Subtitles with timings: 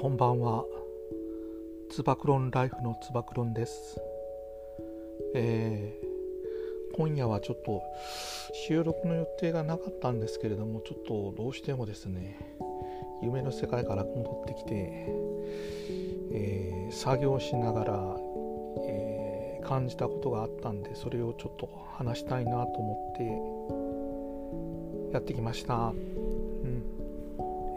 [0.00, 0.64] こんばんは。
[1.90, 4.00] つばクロンライフのつばクロンです。
[5.34, 7.82] えー、今夜はちょっと
[8.68, 12.38] 収録の予定がなかったんですけれども、ちょっとどうしてもですね、
[13.24, 14.72] 夢の世界から戻ってきて、
[16.30, 18.16] えー、作業しながら、
[18.86, 22.94] えー、感じたことがあったんで、それをちょっと話したいなと思
[25.08, 25.92] ってやってきました。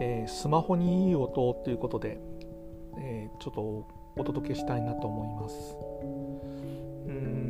[0.00, 2.20] えー、スマホにいい音ということで、
[2.98, 5.76] えー、ちょっとお届けしたいなと思います。
[7.06, 7.42] うん。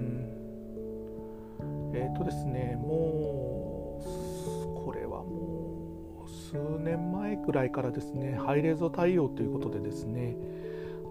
[1.95, 10.37] えっ、ー、とですねもうこれはもう数年前くらいからですねハイレゾ対応ということでですね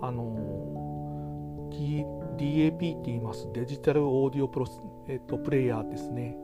[0.01, 1.69] あの
[2.37, 3.47] DAP って言います。
[3.53, 6.35] デジタルオーディオプロス、えーと、プレイヤーですね。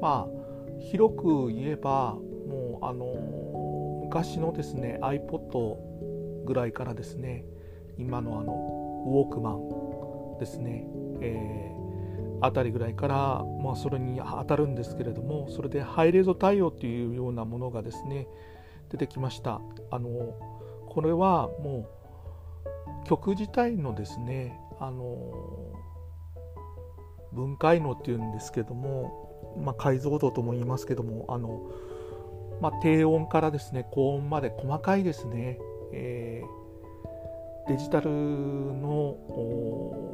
[0.00, 2.16] まあ広く言えば
[2.48, 3.04] もうあの
[4.14, 7.44] 昔のですね iPod ぐらいからですね
[7.98, 8.52] 今のあの
[9.08, 10.86] ウォークマンですね、
[11.20, 18.28] えー、あたりぐらいから、まあ、それに当たるんですけれどもそれでハイレゾ対応というようなものがですね
[18.90, 19.60] 出てきました。
[19.90, 20.08] あの
[20.88, 21.88] これはも
[23.04, 25.72] う曲自体のですねあの
[27.32, 31.68] 分解能っていうんですけども、まあ、解像度とも言いますけどもあの
[32.64, 35.58] まあ、低音からですね高音まで細かいですね、
[35.92, 39.18] えー、デジタルの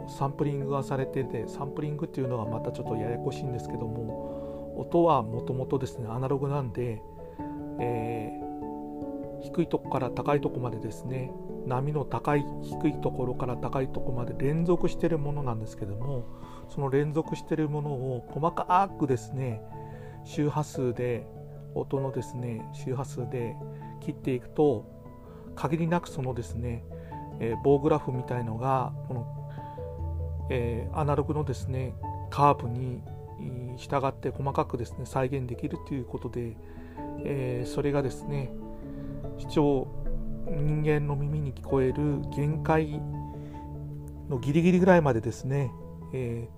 [0.09, 7.01] サンプリングがされててサンプリングっていうのはまたちょっとややこしいんですけども音はもともとですねアナログなんで、
[7.79, 11.31] えー、低いとこから高いとこまでですね
[11.69, 16.27] 波の高い低いところから高いとこまで連続してるものなんですけども
[16.69, 19.63] その連続してるものを細かくですね
[20.25, 21.29] 周波数で
[21.75, 23.57] 音のですね周波数で
[24.01, 24.87] 切っていくと
[25.55, 26.85] 限りなくそのですね、
[27.41, 31.95] えー、棒グラフみたいのがこの、えー、アナログのですね
[32.31, 33.03] カーブに
[33.77, 36.57] 従って細かくですね再現できるということで、
[37.25, 38.53] えー、それがですね
[39.39, 39.89] 視聴
[40.47, 43.01] 人間の耳に聞こえる限界
[44.29, 45.73] のギリギリぐらいまでですね、
[46.13, 46.49] え、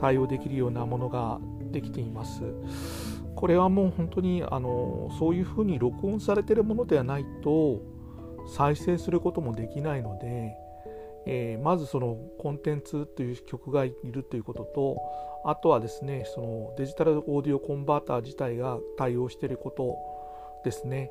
[0.00, 1.40] 対応できるようなものが
[1.70, 2.42] できています。
[3.36, 7.80] これはもう本当にあのそういうふうに録音されてるものではないと
[8.56, 10.54] 再生することもできないので、
[11.26, 14.96] えー、まずそのコンテンツという曲がいるということと
[15.44, 19.96] あとはですねそのデジタルオーディオコンバーター自体が対応していること
[20.64, 21.10] ですね。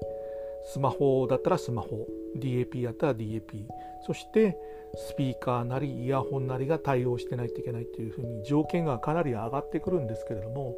[0.63, 3.65] スマホだったらスマホ DAP だったら DAP
[4.05, 4.57] そして
[4.95, 10.75] スピーカーなりイヤホンなりが対応してないといけないというふうに条件がかなり上がってくるんですけれども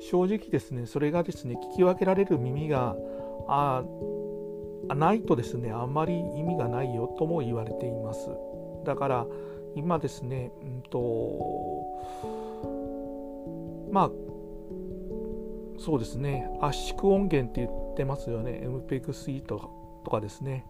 [0.00, 2.96] 正直ですねそれがですね聞き分けられる耳が
[3.48, 3.84] あ
[4.94, 8.30] ないとですねあんまり意味がないよとも言われています。
[8.84, 9.26] だから
[9.74, 11.88] 今ですねうんと
[13.90, 14.10] まあ
[15.78, 19.68] そうですね圧縮音源って言ってますよね MPEG-C とか
[20.04, 20.64] とかですね、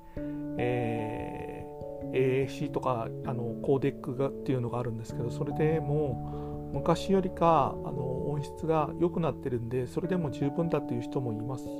[0.58, 11.70] えー、AAC とかあのコーデックがっていうのがあるんですけどそれでもう昔よりかあの音質が良くなってるんでそれでも十分だという人もいますし、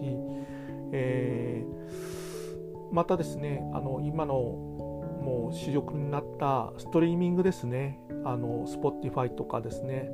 [0.93, 8.01] えー、またですねあの今のもう主力になったストリーミングですね。
[8.25, 10.11] あの Spotify とかですね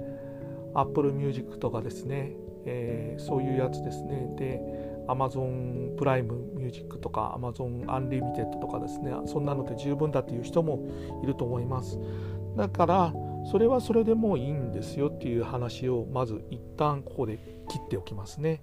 [0.75, 2.33] Apple Music とかですね、
[2.65, 4.29] えー、そういうやつですね。
[4.37, 4.61] で
[5.07, 9.13] Amazon プライムミュージックとか Amazon アンリミテッドとかですね。
[9.27, 10.81] そんなので十分だという人も
[11.23, 11.99] いると思います。
[12.57, 17.39] だからそれはそれでもいいんですよっていう話をまず一旦ここで
[17.69, 18.63] 切っておきますね。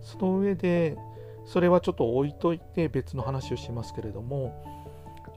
[0.00, 0.96] その上で
[1.44, 4.62] それはちょっと置いといて別の話をしますけれども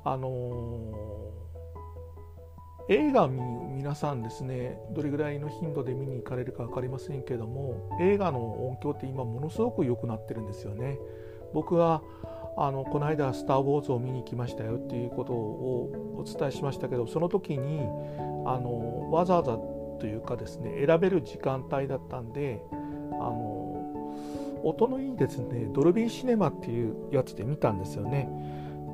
[0.03, 10.99] あのー、映画皆さんですねどれぐらいの頻度で見に行かれるか分かりませんけども映画の音響って今ものすごく良くなってるんですよね。
[11.53, 12.03] 僕は
[12.57, 17.87] あのこの間「スター・ウォーズ」を見に来ましたよっていうことをお伝えしましたけどその時に
[18.49, 19.57] あのわざわざ
[19.99, 22.59] というかですね選べる時間帯だったんで
[23.11, 24.15] あの
[24.63, 28.27] 音のいいですねドルビーシネマっていうやつで見たんですよね。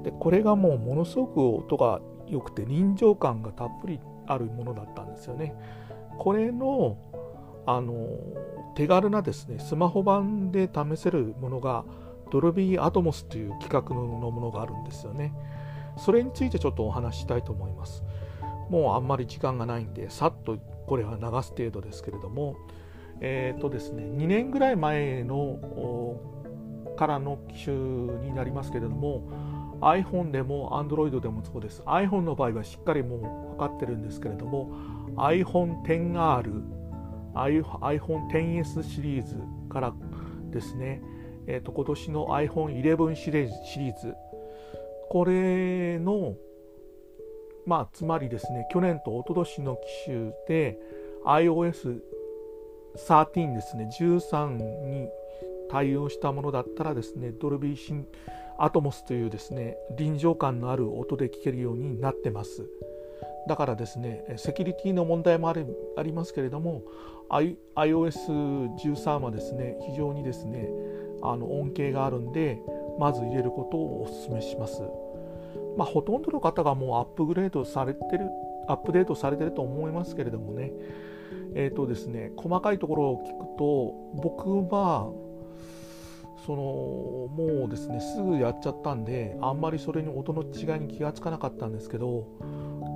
[0.03, 5.55] でこれがもうものすごく音が良くて臨場感がたっぷりあるものだったんですよね。
[6.17, 6.97] これの
[7.65, 8.07] あの
[8.75, 11.85] 手軽なですねスマホ版で試せるものが
[12.29, 15.33] ドルビーアトモスという企画のものがあるんですよね。
[15.97, 18.03] それについてちょっとお話ししたいと思います。
[18.69, 20.57] もうあんまり時間がないんでさっと
[20.87, 22.55] これは流す程度ですけれども
[23.21, 26.19] えっ、ー、とですね2年ぐらい前の
[26.97, 29.27] からの機種になりますけれども
[29.81, 31.81] iPhone でも Android でもそうです。
[31.81, 34.71] iPhone の場合はしっかりもう分かってるんですけれども
[35.17, 36.63] iPhone10R
[37.35, 39.35] iPhone XS シリーズ
[39.69, 39.93] から
[40.51, 41.01] ですね、
[41.47, 44.15] えーと、今年の iPhone11 シリーズシリーズ
[45.09, 46.35] これの
[47.65, 50.79] まあつまりですね去年と一昨年の機種で
[51.25, 55.09] iOS13 ですね13に
[55.69, 58.07] 対応したものだったらですねドルビーシン
[58.57, 62.69] アトモスというですね臨場感のある音で聴けるようになってます。
[63.47, 65.55] だからですねセキュリティの問題もあ
[65.97, 66.83] ありますけれども
[67.29, 70.69] iOS13 はですね非常にですね
[71.21, 72.59] あの恩恵があるんで
[72.99, 74.81] まず入れることをお勧めします。
[75.77, 78.29] まあほとんどの方がもうアップグレードされてる
[78.67, 80.71] アップデートされてると思いますけれどもね。
[81.55, 85.09] えっ、ー、とですね細かいところを聞くと僕は
[86.45, 92.27] そのもうですねすぐやっちゃったんであんまりそれに音の違いに気がつかなかったんですけど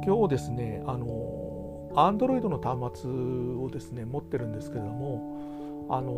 [0.06, 6.12] 今日ですねあの Android の端末をですね持ってるんですけれどもあの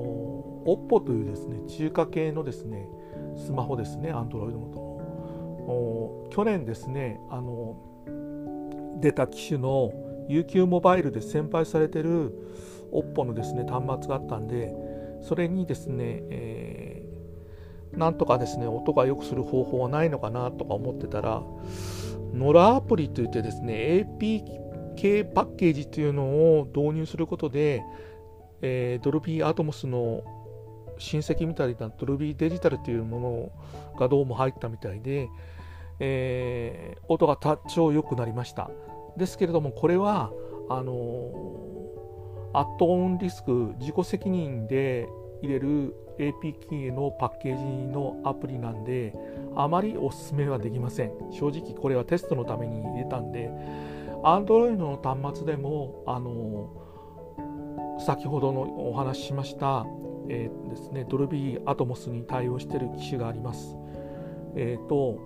[0.65, 2.89] OPPO というですね中華系のですね
[3.37, 4.90] スマホですね Android の
[6.29, 7.77] 去年ですねあの
[8.99, 9.91] 出た機種の
[10.29, 12.33] UQ モバイルで先輩されてる
[12.91, 14.73] OPPO のですね端末があったんで
[15.21, 17.05] それにですね、え
[17.93, 21.43] なんとかですね音が良くする方法はないのかなとか思ってたら
[22.33, 27.83] ノラアプリといってですね APK パッケージというのを導入することで、
[28.61, 30.23] えー、ドルビーアトモスの
[31.01, 33.51] 親戚みたいなドルビーデジタルというもの
[33.99, 35.29] がどうも入ったみたいで、
[35.99, 38.69] えー、音が多少良くなりました。
[39.17, 40.31] ですけれどもこれは
[40.69, 40.93] あの、
[42.53, 45.07] アットオンリスク自己責任で
[45.41, 49.15] 入れる APK のパッケージのアプリなんで
[49.55, 51.11] あまりおすすめはできません。
[51.31, 53.49] 正直これはテストのために入れたんで
[54.23, 56.69] Android の端末でもあの
[57.99, 59.85] 先ほどのお話ししました、
[60.29, 63.75] えー、ですね、ドルビーアトモスに対応している機種があります。
[64.55, 65.19] えっ、ー、と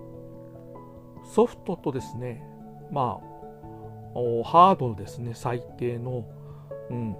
[1.34, 2.42] ソフトとですね、
[2.90, 6.24] まあ、ハードですね、最低の、
[6.90, 7.16] うん、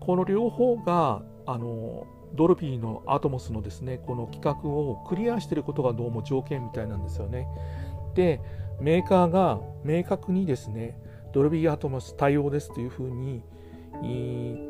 [0.00, 7.48] この両方があのドルビーのアトモスのですねこの規格をクリアしていることがどうも条件みたいなんですよね。
[8.14, 8.40] で
[8.80, 10.98] メーカーが明確にですね
[11.32, 13.42] ドルビーアトモス対応ですというふうに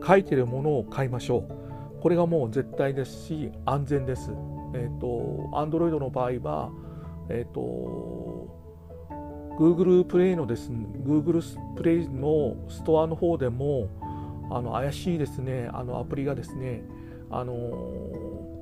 [0.06, 1.67] 書いてるものを買いましょう。
[2.00, 4.30] これがもう絶対ですし安全です。
[4.74, 6.70] えっ、ー、と Android の場合は
[7.28, 8.56] えっ、ー、と
[9.58, 11.42] Google プレイのですね Google
[11.76, 13.88] プレイのストアの方でも
[14.50, 16.82] あの怪しいですねあのアプリがですね
[17.30, 18.58] あの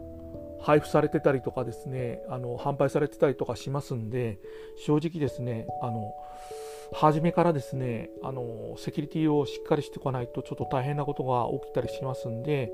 [0.60, 4.38] 配布されてたりとかですねあの販売されてたりとかしますんで
[4.84, 6.12] 正直ですねあの
[6.92, 12.72] 初めからですねあのセキュリティをしっかりしておかないとちょっと大変なことが起きたりしますんで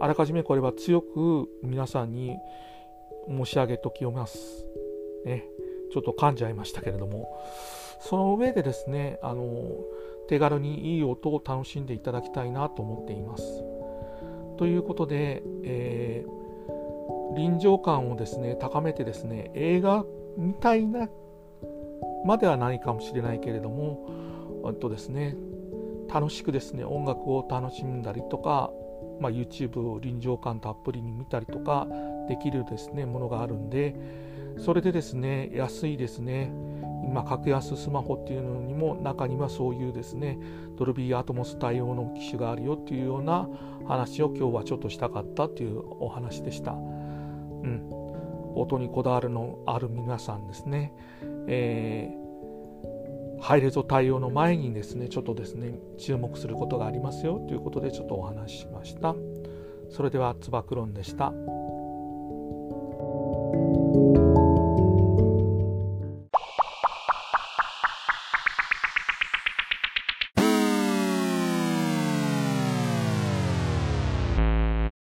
[0.00, 2.36] あらかじめこれは強く皆さんに
[3.28, 4.66] 申し上げておきます。
[5.24, 5.44] ね、
[5.92, 7.28] ちょっと噛んじゃいましたけれども
[8.00, 9.46] その上でですねあの
[10.28, 13.62] 手軽にいい音を楽しんでいただきたいなと思っています。
[14.58, 20.04] ということで、えー、臨場感をですね高めてですね映画
[20.36, 21.08] みたいな
[22.24, 25.36] まではないかもしれないけれどもとですね
[26.12, 28.70] 楽しくですね音楽を楽しんだりとか、
[29.20, 31.86] まあ、YouTube を臨場感たっぷりに見たりとか
[32.28, 33.96] できるですねものがあるんで
[34.58, 36.52] それでですね安いですね
[37.04, 40.38] 今格安スマホっていうのにも中にはそういうですね
[40.76, 43.48] ドルビーアトモス対応の機種があるよっていうような
[43.86, 46.72] 話を今日はちょっとしたかったっていうお話でした。
[46.72, 47.88] うん、
[48.54, 50.92] 音にこだわるのある皆さんですね、
[51.48, 59.14] えー、ハイレゾ対応の前にですねちょっとですね注目することがありますよということでちょっとお話ししました。
[59.90, 61.32] それではつば九論でした。